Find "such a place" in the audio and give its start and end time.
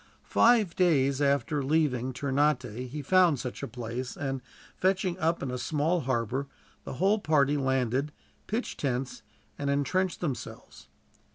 3.39-4.17